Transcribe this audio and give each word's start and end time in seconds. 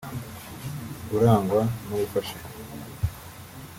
urangwa 1.15 1.59
no 1.85 1.95
gufashanya 2.01 2.49